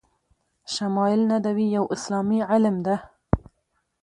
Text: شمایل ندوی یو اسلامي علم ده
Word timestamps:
شمایل 0.73 1.21
ندوی 1.31 1.65
یو 1.77 1.85
اسلامي 1.95 2.39
علم 2.51 2.75
ده 2.85 2.95